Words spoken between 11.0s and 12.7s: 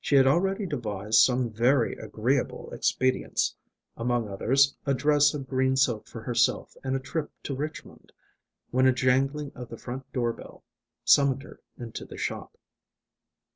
summoned her into the shop.